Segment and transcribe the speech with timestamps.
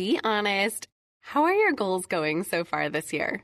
[0.00, 0.88] be honest.
[1.20, 3.42] How are your goals going so far this year?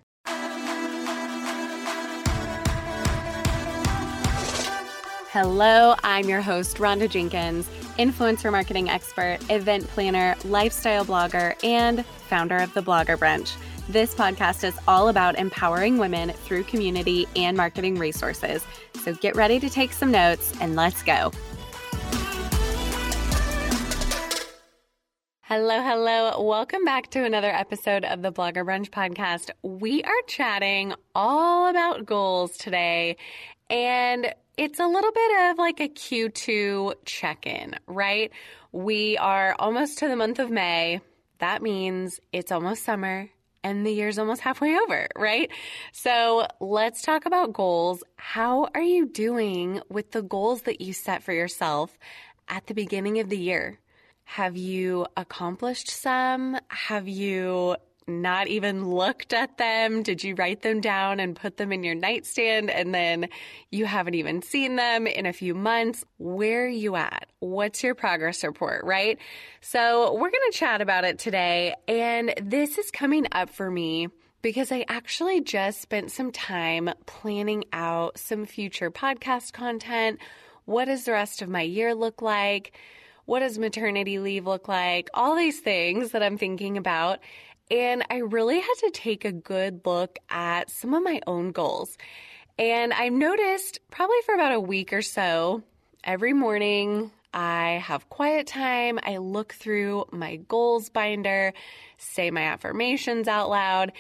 [5.35, 12.57] Hello, I'm your host, Rhonda Jenkins, influencer marketing expert, event planner, lifestyle blogger, and founder
[12.57, 13.55] of the Blogger Brunch.
[13.91, 18.65] This podcast is all about empowering women through community and marketing resources.
[19.05, 21.33] So get ready to take some notes and let's go.
[25.49, 26.43] Hello, hello.
[26.43, 29.51] Welcome back to another episode of the Blogger Brunch podcast.
[29.63, 33.17] We are chatting all about goals today,
[33.71, 38.33] and it's a little bit of like a Q2 check in, right?
[38.73, 41.01] We are almost to the month of May.
[41.39, 43.31] That means it's almost summer
[43.63, 45.49] and the year's almost halfway over, right?
[45.93, 48.03] So let's talk about goals.
[48.17, 51.97] How are you doing with the goals that you set for yourself
[52.49, 53.79] at the beginning of the year?
[54.27, 56.59] Have you accomplished some?
[56.69, 57.77] Have you
[58.09, 60.03] not even looked at them?
[60.03, 63.29] Did you write them down and put them in your nightstand and then
[63.71, 66.05] you haven't even seen them in a few months?
[66.19, 67.29] Where are you at?
[67.39, 69.19] What's your progress report, right?
[69.61, 71.75] So we're going to chat about it today.
[71.87, 74.09] And this is coming up for me
[74.43, 80.19] because I actually just spent some time planning out some future podcast content.
[80.65, 82.77] What does the rest of my year look like?
[83.27, 85.11] What does maternity leave look like?
[85.13, 87.19] All these things that I'm thinking about.
[87.71, 91.99] And I really had to take a good look at some of my own goals.
[92.59, 95.63] And I've noticed probably for about a week or so,
[96.05, 98.99] every morning I have quiet time.
[99.03, 101.53] I look through my goals binder,
[101.99, 103.93] say my affirmations out loud.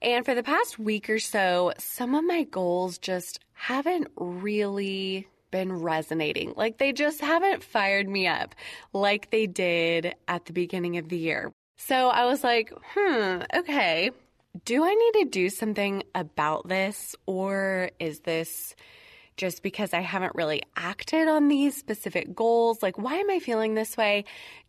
[0.00, 5.72] And for the past week or so, some of my goals just haven't really been
[5.72, 6.54] resonating.
[6.56, 8.54] Like they just haven't fired me up
[8.92, 11.52] like they did at the beginning of the year.
[11.76, 14.10] So I was like, hmm, okay.
[14.64, 18.74] Do I need to do something about this or is this
[19.36, 22.82] just because I haven't really acted on these specific goals?
[22.82, 24.24] Like, why am I feeling this way?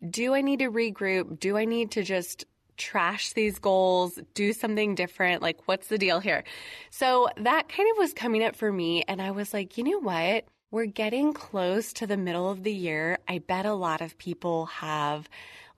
[0.08, 1.40] Do I need to regroup?
[1.40, 2.44] Do I need to just
[2.76, 5.42] trash these goals, do something different?
[5.42, 6.44] Like, what's the deal here?
[6.90, 9.04] So that kind of was coming up for me.
[9.06, 10.46] And I was like, you know what?
[10.72, 13.18] We're getting close to the middle of the year.
[13.26, 15.28] I bet a lot of people have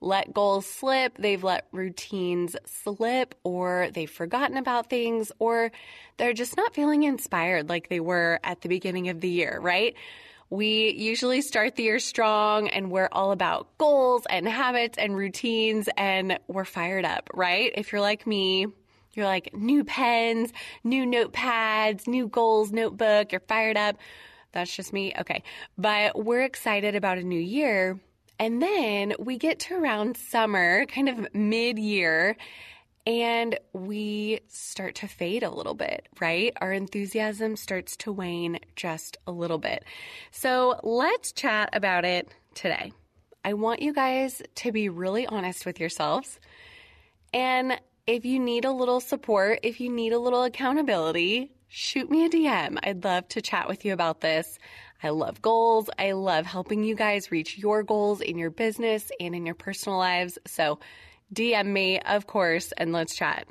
[0.01, 5.71] let goals slip, they've let routines slip, or they've forgotten about things, or
[6.17, 9.95] they're just not feeling inspired like they were at the beginning of the year, right?
[10.51, 15.89] We usually start the year strong and we're all about goals and habits and routines
[15.97, 17.71] and we're fired up, right?
[17.73, 18.67] If you're like me,
[19.13, 20.53] you're like new pens,
[20.83, 23.97] new notepads, new goals notebook, you're fired up.
[24.53, 25.13] That's just me.
[25.19, 25.43] Okay.
[25.77, 27.99] But we're excited about a new year.
[28.39, 32.35] And then we get to around summer, kind of mid year,
[33.05, 36.53] and we start to fade a little bit, right?
[36.61, 39.83] Our enthusiasm starts to wane just a little bit.
[40.31, 42.93] So let's chat about it today.
[43.45, 46.39] I want you guys to be really honest with yourselves.
[47.33, 52.23] And if you need a little support, if you need a little accountability, shoot me
[52.23, 52.77] a DM.
[52.83, 54.59] I'd love to chat with you about this.
[55.01, 55.89] I love goals.
[55.97, 59.97] I love helping you guys reach your goals in your business and in your personal
[59.97, 60.37] lives.
[60.45, 60.77] So
[61.33, 63.47] DM me, of course, and let's chat.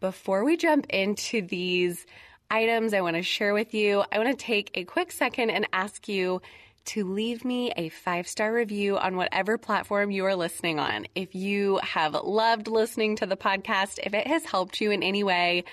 [0.00, 2.04] Before we jump into these
[2.50, 5.66] items I want to share with you, I want to take a quick second and
[5.72, 6.42] ask you
[6.84, 11.06] to leave me a five star review on whatever platform you are listening on.
[11.14, 15.24] If you have loved listening to the podcast, if it has helped you in any
[15.24, 15.64] way,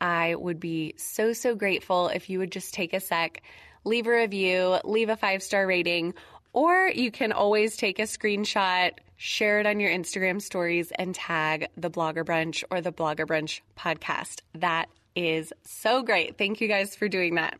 [0.00, 3.42] I would be so, so grateful if you would just take a sec,
[3.84, 6.14] leave a review, leave a five star rating,
[6.52, 11.68] or you can always take a screenshot, share it on your Instagram stories, and tag
[11.76, 14.40] the Blogger Brunch or the Blogger Brunch podcast.
[14.54, 16.38] That is so great.
[16.38, 17.58] Thank you guys for doing that.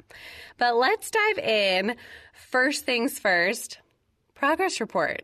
[0.59, 1.97] But let's dive in.
[2.33, 3.79] First things first
[4.35, 5.23] progress report.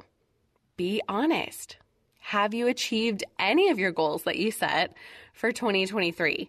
[0.77, 1.77] Be honest.
[2.19, 4.95] Have you achieved any of your goals that you set
[5.33, 6.49] for 2023?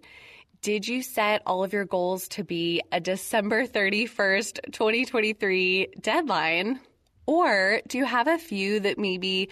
[0.65, 6.79] Did you set all of your goals to be a December 31st, 2023 deadline?
[7.27, 9.49] Or do you have a few that maybe,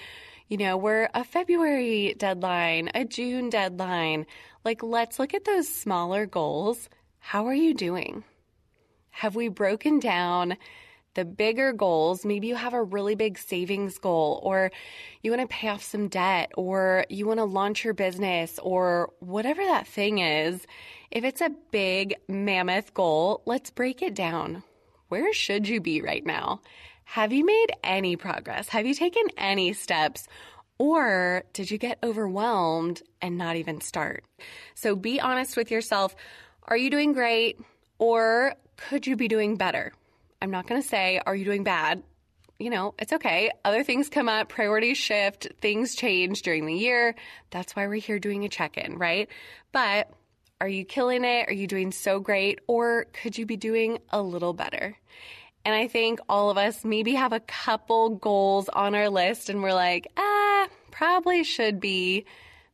[0.47, 4.25] you know, were a February deadline, a June deadline?
[4.65, 6.89] Like, let's look at those smaller goals.
[7.19, 8.23] How are you doing?
[9.11, 10.57] Have we broken down
[11.15, 14.71] the bigger goals, maybe you have a really big savings goal, or
[15.21, 19.11] you want to pay off some debt, or you want to launch your business, or
[19.19, 20.65] whatever that thing is.
[21.13, 24.63] If it's a big mammoth goal, let's break it down.
[25.09, 26.61] Where should you be right now?
[27.03, 28.67] Have you made any progress?
[28.69, 30.27] Have you taken any steps?
[30.79, 34.23] Or did you get overwhelmed and not even start?
[34.73, 36.15] So be honest with yourself.
[36.63, 37.59] Are you doing great?
[37.99, 39.93] Or could you be doing better?
[40.41, 42.01] I'm not going to say, are you doing bad?
[42.57, 43.51] You know, it's okay.
[43.63, 47.13] Other things come up, priorities shift, things change during the year.
[47.51, 49.29] That's why we're here doing a check in, right?
[49.71, 50.09] But
[50.61, 51.49] are you killing it?
[51.49, 52.59] Are you doing so great?
[52.67, 54.95] Or could you be doing a little better?
[55.65, 59.63] And I think all of us maybe have a couple goals on our list and
[59.63, 62.25] we're like, ah, probably should be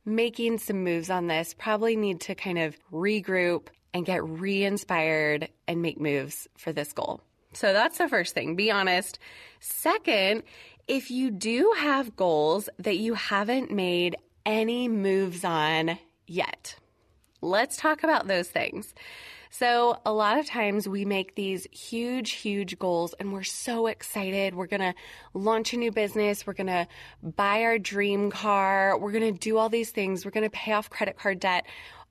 [0.05, 1.53] making some moves on this.
[1.53, 6.93] Probably need to kind of regroup and get re inspired and make moves for this
[6.93, 7.21] goal.
[7.53, 8.55] So that's the first thing.
[8.55, 9.19] Be honest.
[9.59, 10.43] Second,
[10.87, 14.15] if you do have goals that you haven't made
[14.45, 15.97] any moves on
[16.27, 16.75] yet,
[17.41, 18.93] let's talk about those things.
[19.51, 24.53] So, a lot of times we make these huge, huge goals and we're so excited.
[24.53, 24.93] We're going to
[25.33, 26.45] launch a new business.
[26.45, 26.87] We're going to
[27.23, 28.95] buy our dream car.
[28.99, 30.23] We're going to do all these things.
[30.23, 31.65] We're going to pay off credit card debt.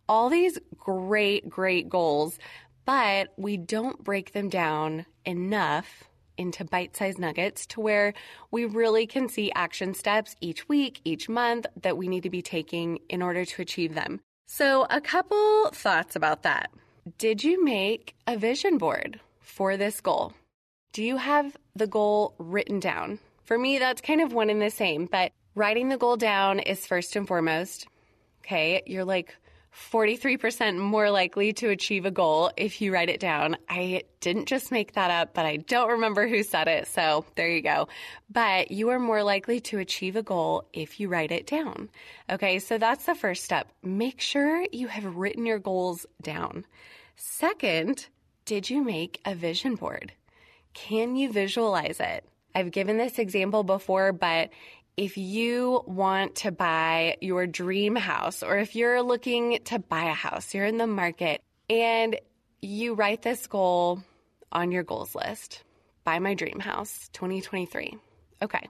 [0.08, 2.38] All these great, great goals,
[2.84, 6.08] but we don't break them down enough
[6.38, 8.14] into bite sized nuggets to where
[8.50, 12.42] we really can see action steps each week, each month that we need to be
[12.42, 14.20] taking in order to achieve them.
[14.50, 16.70] So, a couple thoughts about that.
[17.18, 20.32] Did you make a vision board for this goal?
[20.94, 23.18] Do you have the goal written down?
[23.44, 26.86] For me, that's kind of one and the same, but writing the goal down is
[26.86, 27.88] first and foremost.
[28.40, 29.36] Okay, you're like
[29.78, 33.56] 43% more likely to achieve a goal if you write it down.
[33.68, 37.48] I didn't just make that up, but I don't remember who said it, so there
[37.48, 37.88] you go.
[38.28, 41.88] But you are more likely to achieve a goal if you write it down.
[42.28, 43.68] Okay, so that's the first step.
[43.82, 46.66] Make sure you have written your goals down.
[47.16, 48.08] Second,
[48.44, 50.12] did you make a vision board?
[50.74, 52.24] Can you visualize it?
[52.54, 54.50] I've given this example before, but
[54.98, 60.12] if you want to buy your dream house or if you're looking to buy a
[60.12, 61.40] house, you're in the market
[61.70, 62.18] and
[62.60, 64.02] you write this goal
[64.50, 65.62] on your goals list
[66.02, 67.96] buy my dream house 2023.
[68.42, 68.68] Okay.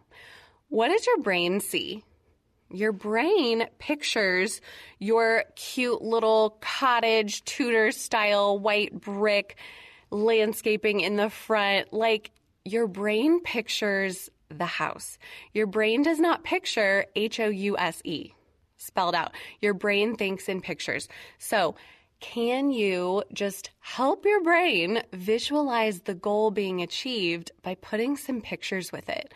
[0.68, 2.04] What does your brain see?
[2.70, 4.60] Your brain pictures
[4.98, 9.56] your cute little cottage Tudor style white brick
[10.10, 11.90] landscaping in the front.
[11.90, 12.32] Like
[12.66, 15.18] your brain pictures the house.
[15.52, 18.32] Your brain does not picture H O U S E
[18.78, 19.32] spelled out.
[19.60, 21.08] Your brain thinks in pictures.
[21.38, 21.74] So,
[22.20, 28.90] can you just help your brain visualize the goal being achieved by putting some pictures
[28.90, 29.32] with it?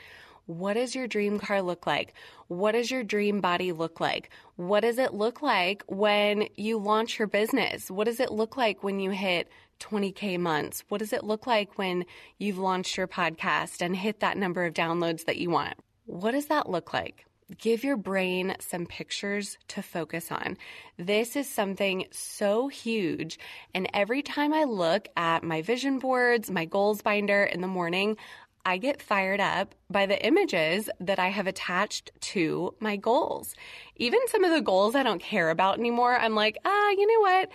[0.46, 2.14] What does your dream car look like?
[2.48, 4.30] What does your dream body look like?
[4.56, 7.88] What does it look like when you launch your business?
[7.88, 9.48] What does it look like when you hit
[9.82, 10.84] 20K months?
[10.88, 12.06] What does it look like when
[12.38, 15.74] you've launched your podcast and hit that number of downloads that you want?
[16.06, 17.26] What does that look like?
[17.58, 20.56] Give your brain some pictures to focus on.
[20.96, 23.38] This is something so huge.
[23.74, 28.16] And every time I look at my vision boards, my goals binder in the morning,
[28.64, 33.54] I get fired up by the images that I have attached to my goals.
[33.96, 37.20] Even some of the goals I don't care about anymore, I'm like, ah, you know
[37.20, 37.48] what?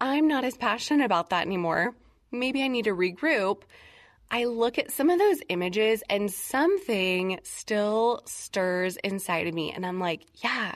[0.00, 1.94] I'm not as passionate about that anymore.
[2.30, 3.62] Maybe I need to regroup.
[4.30, 9.72] I look at some of those images and something still stirs inside of me.
[9.72, 10.74] And I'm like, yeah,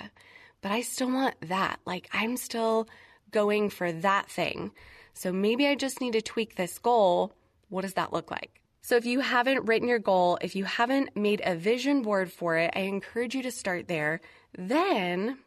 [0.63, 1.81] but I still want that.
[1.85, 2.89] Like, I'm still
[3.31, 4.71] going for that thing.
[5.15, 7.35] So maybe I just need to tweak this goal.
[7.69, 8.61] What does that look like?
[8.83, 12.57] So, if you haven't written your goal, if you haven't made a vision board for
[12.57, 14.23] it, I encourage you to start there.
[14.57, 15.39] Then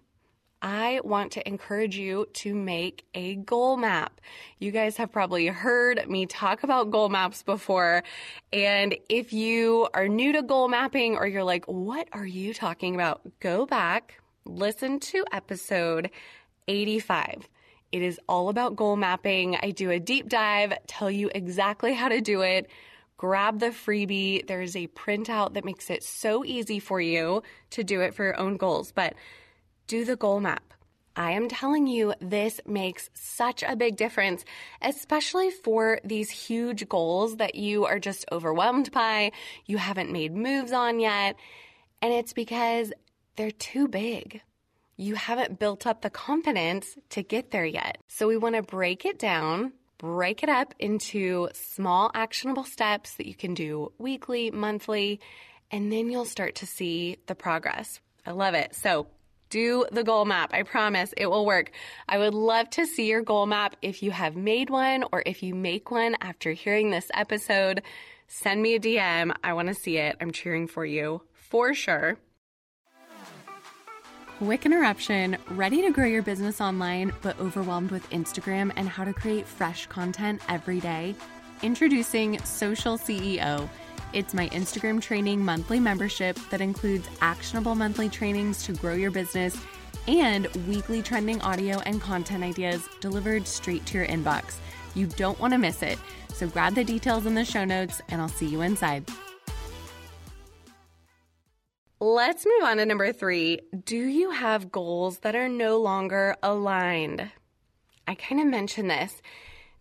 [0.63, 4.22] I want to encourage you to make a goal map.
[4.60, 8.03] You guys have probably heard me talk about goal maps before.
[8.53, 12.96] And if you are new to goal mapping or you're like, what are you talking
[12.96, 13.22] about?
[13.41, 16.10] Go back, listen to episode
[16.70, 17.50] 85.
[17.91, 19.58] It is all about goal mapping.
[19.62, 22.70] I do a deep dive, tell you exactly how to do it.
[23.17, 24.48] Grab the freebie.
[24.48, 28.24] There is a printout that makes it so easy for you to do it for
[28.24, 28.93] your own goals.
[28.93, 29.13] But
[29.88, 30.74] do the goal map.
[31.16, 34.44] I am telling you, this makes such a big difference,
[34.82, 39.32] especially for these huge goals that you are just overwhelmed by,
[39.66, 41.36] you haven't made moves on yet.
[42.02, 42.92] And it's because
[43.36, 44.42] they're too big.
[44.98, 48.00] You haven't built up the confidence to get there yet.
[48.08, 53.28] So we want to break it down, break it up into small actionable steps that
[53.28, 55.20] you can do weekly, monthly,
[55.70, 58.00] and then you'll start to see the progress.
[58.25, 58.75] I love it.
[58.75, 59.08] So
[59.53, 60.51] do the goal map.
[60.51, 61.69] I promise it will work.
[62.10, 65.43] I would love to see your goal map if you have made one or if
[65.43, 67.83] you make one after hearing this episode.
[68.27, 69.31] Send me a DM.
[69.43, 70.17] I want to see it.
[70.19, 72.17] I'm cheering for you for sure.
[74.39, 79.13] quick interruption, ready to grow your business online but overwhelmed with Instagram and how to
[79.13, 81.15] create fresh content every day?
[81.62, 83.69] Introducing Social CEO.
[84.13, 89.58] It's my Instagram training monthly membership that includes actionable monthly trainings to grow your business
[90.08, 94.58] and weekly trending audio and content ideas delivered straight to your inbox.
[94.93, 95.98] You don't want to miss it.
[96.32, 99.10] So grab the details in the show notes and I'll see you inside.
[102.00, 103.62] Let's move on to number three.
[103.84, 107.32] Do you have goals that are no longer aligned?
[108.08, 109.22] I kind of mentioned this.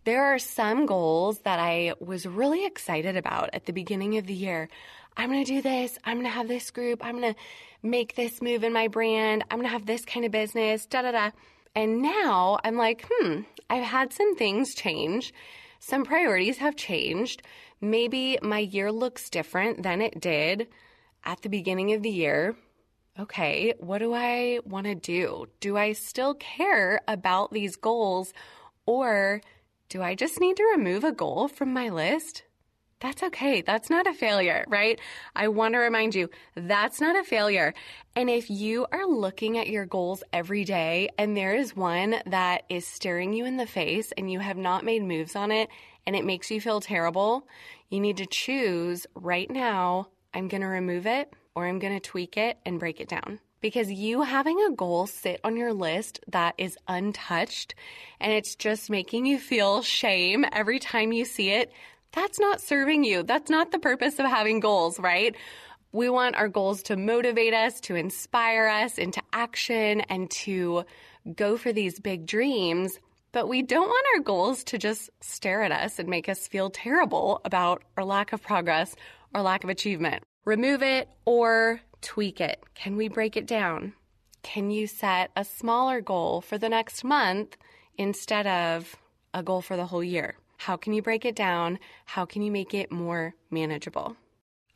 [0.05, 4.33] There are some goals that I was really excited about at the beginning of the
[4.33, 4.67] year.
[5.15, 5.97] I'm going to do this.
[6.03, 7.05] I'm going to have this group.
[7.05, 7.39] I'm going to
[7.81, 9.45] make this move in my brand.
[9.49, 11.29] I'm going to have this kind of business, da da da.
[11.73, 15.33] And now I'm like, hmm, I've had some things change.
[15.79, 17.41] Some priorities have changed.
[17.79, 20.67] Maybe my year looks different than it did
[21.23, 22.57] at the beginning of the year.
[23.17, 25.45] Okay, what do I want to do?
[25.61, 28.33] Do I still care about these goals
[28.85, 29.41] or
[29.93, 32.41] do I just need to remove a goal from my list?
[32.99, 33.61] That's okay.
[33.61, 34.99] That's not a failure, right?
[35.35, 37.75] I want to remind you that's not a failure.
[38.15, 42.63] And if you are looking at your goals every day and there is one that
[42.69, 45.69] is staring you in the face and you have not made moves on it
[46.07, 47.47] and it makes you feel terrible,
[47.91, 51.99] you need to choose right now I'm going to remove it or I'm going to
[51.99, 53.39] tweak it and break it down.
[53.63, 57.75] Because you having a goal sit on your list that is untouched
[58.19, 61.71] and it's just making you feel shame every time you see it,
[62.11, 63.23] that's not serving you.
[63.23, 65.33] That's not the purpose of having goals, right?
[65.93, 70.83] We want our goals to motivate us, to inspire us into action, and to
[71.33, 72.99] go for these big dreams.
[73.31, 76.69] But we don't want our goals to just stare at us and make us feel
[76.69, 78.93] terrible about our lack of progress
[79.33, 80.21] or lack of achievement.
[80.43, 82.61] Remove it or tweak it.
[82.75, 83.93] Can we break it down?
[84.43, 87.57] Can you set a smaller goal for the next month
[87.97, 88.95] instead of
[89.33, 90.35] a goal for the whole year?
[90.57, 91.79] How can you break it down?
[92.05, 94.15] How can you make it more manageable?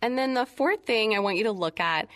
[0.01, 2.07] And then the fourth thing I want you to look at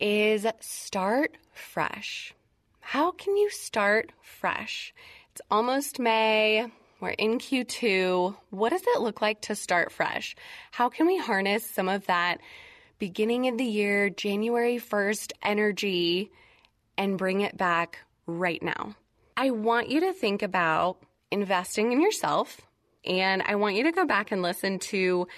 [0.00, 2.34] is start fresh.
[2.80, 4.94] How can you start fresh?
[5.32, 6.66] It's almost May.
[7.00, 8.36] We're in Q2.
[8.50, 10.34] What does it look like to start fresh?
[10.70, 12.40] How can we harness some of that
[12.98, 16.30] beginning of the year, January 1st energy
[16.96, 18.96] and bring it back right now?
[19.36, 20.98] I want you to think about
[21.30, 22.62] investing in yourself
[23.04, 25.28] and I want you to go back and listen to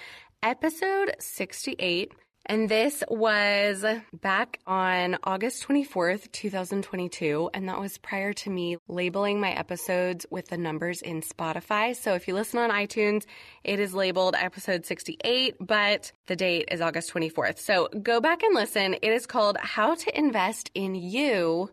[0.41, 2.13] episode 68.
[2.45, 7.51] And this was back on August 24th, 2022.
[7.53, 11.95] And that was prior to me labeling my episodes with the numbers in Spotify.
[11.95, 13.25] So if you listen on iTunes,
[13.63, 17.59] it is labeled episode 68, but the date is August 24th.
[17.59, 18.95] So go back and listen.
[18.95, 21.69] It is called How to Invest in You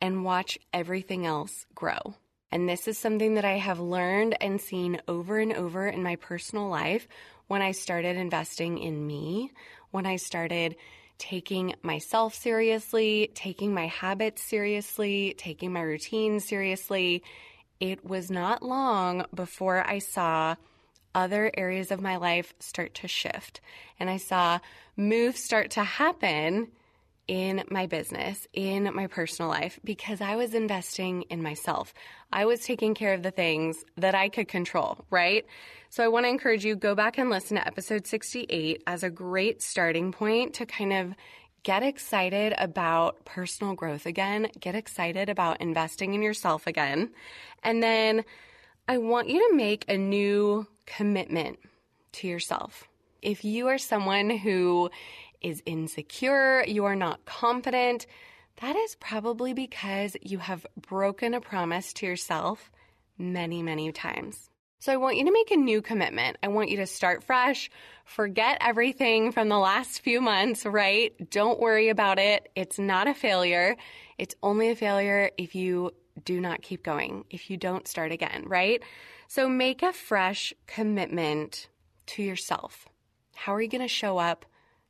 [0.00, 2.14] and Watch Everything Else Grow.
[2.50, 6.16] And this is something that I have learned and seen over and over in my
[6.16, 7.06] personal life
[7.46, 9.50] when I started investing in me,
[9.90, 10.76] when I started
[11.18, 17.22] taking myself seriously, taking my habits seriously, taking my routine seriously.
[17.80, 20.56] It was not long before I saw
[21.14, 23.60] other areas of my life start to shift
[23.98, 24.60] and I saw
[24.96, 26.68] moves start to happen
[27.28, 31.92] in my business, in my personal life, because I was investing in myself.
[32.32, 35.44] I was taking care of the things that I could control, right?
[35.90, 39.10] So I want to encourage you go back and listen to episode 68 as a
[39.10, 41.14] great starting point to kind of
[41.62, 47.10] get excited about personal growth again, get excited about investing in yourself again.
[47.62, 48.24] And then
[48.86, 51.58] I want you to make a new commitment
[52.12, 52.88] to yourself.
[53.20, 54.90] If you are someone who
[55.40, 58.06] is insecure, you are not confident,
[58.60, 62.70] that is probably because you have broken a promise to yourself
[63.16, 64.50] many, many times.
[64.80, 66.38] So I want you to make a new commitment.
[66.42, 67.68] I want you to start fresh,
[68.04, 71.12] forget everything from the last few months, right?
[71.30, 72.48] Don't worry about it.
[72.54, 73.76] It's not a failure.
[74.18, 75.92] It's only a failure if you
[76.24, 78.82] do not keep going, if you don't start again, right?
[79.26, 81.68] So make a fresh commitment
[82.06, 82.88] to yourself.
[83.34, 84.44] How are you going to show up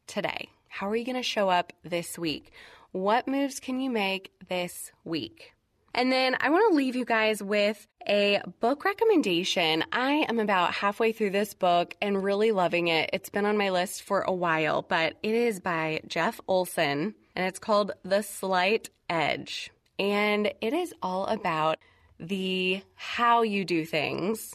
[0.09, 0.49] today?
[0.69, 2.53] How are you going to show up this week?
[2.93, 5.55] What moves can you make this week?
[5.95, 9.85] And then I want to leave you guys with a book recommendation.
[9.93, 13.11] I am about halfway through this book and really loving it.
[13.13, 17.47] It's been on my list for a while, but it is by Jeff Olson and
[17.47, 19.71] it's called The Slight Edge.
[19.99, 21.79] And it is all about
[22.21, 24.55] the how you do things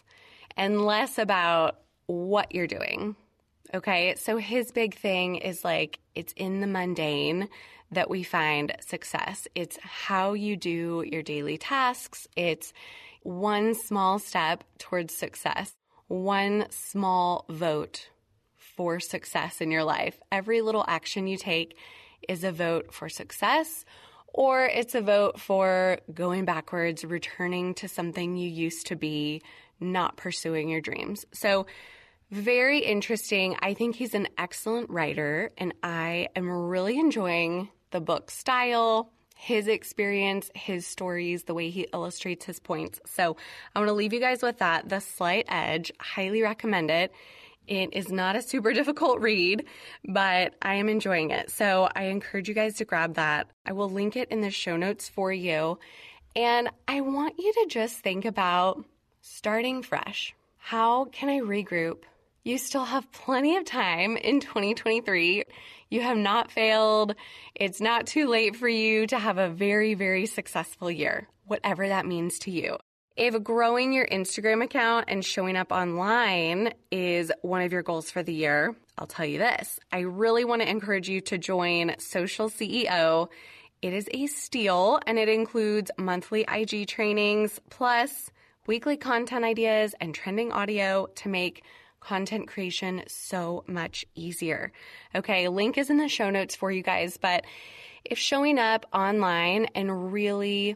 [0.55, 3.15] and less about what you're doing.
[3.73, 4.15] Okay.
[4.15, 7.49] So his big thing is like, it's in the mundane
[7.91, 9.47] that we find success.
[9.55, 12.27] It's how you do your daily tasks.
[12.35, 12.73] It's
[13.23, 15.73] one small step towards success,
[16.07, 18.09] one small vote
[18.55, 20.19] for success in your life.
[20.31, 21.77] Every little action you take
[22.27, 23.85] is a vote for success
[24.33, 29.41] or it's a vote for going backwards, returning to something you used to be,
[29.79, 31.25] not pursuing your dreams.
[31.33, 31.67] So,
[32.31, 33.55] very interesting.
[33.61, 39.67] I think he's an excellent writer, and I am really enjoying the book style, his
[39.67, 42.99] experience, his stories, the way he illustrates his points.
[43.05, 43.37] So,
[43.75, 44.89] I want to leave you guys with that.
[44.89, 47.13] The Slight Edge, highly recommend it.
[47.67, 49.65] It is not a super difficult read,
[50.07, 51.49] but I am enjoying it.
[51.49, 53.47] So I encourage you guys to grab that.
[53.65, 55.79] I will link it in the show notes for you.
[56.35, 58.83] And I want you to just think about
[59.21, 60.33] starting fresh.
[60.57, 62.03] How can I regroup?
[62.45, 65.43] You still have plenty of time in 2023.
[65.89, 67.15] You have not failed.
[67.55, 72.05] It's not too late for you to have a very, very successful year, whatever that
[72.05, 72.77] means to you.
[73.15, 78.23] If growing your Instagram account and showing up online is one of your goals for
[78.23, 79.79] the year, I'll tell you this.
[79.89, 83.29] I really want to encourage you to join Social CEO.
[83.81, 88.31] It is a steal and it includes monthly IG trainings plus
[88.67, 91.63] weekly content ideas and trending audio to make
[92.03, 94.71] content creation so much easier.
[95.15, 97.45] Okay, link is in the show notes for you guys, but
[98.03, 100.75] if showing up online and really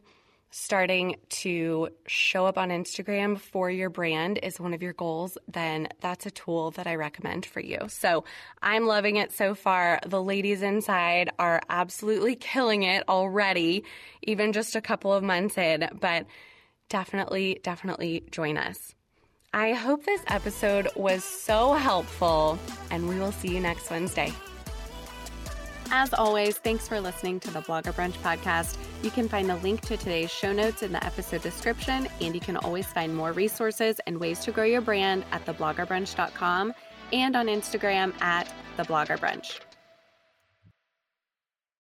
[0.50, 5.88] starting to show up on Instagram for your brand is one of your goals, then
[6.00, 7.80] that's a tool that I recommend for you.
[7.90, 8.24] So
[8.62, 10.00] I'm loving it so far.
[10.06, 13.84] The ladies inside are absolutely killing it already,
[14.24, 16.26] even just a couple of months in, but
[16.90, 18.96] definitely, definitely join us.
[19.54, 22.60] I hope this episode was so helpful,
[22.92, 24.34] and we will see you next Wednesday.
[25.90, 28.78] As always, thanks for listening to the Blogger Brunch podcast.
[29.04, 32.42] You can find the link to today's show notes in the episode description, and you
[32.42, 36.74] can always find more resources and ways to grow your brand at thebloggerbrunch.com
[37.14, 39.62] and on Instagram at thebloggerbrunch.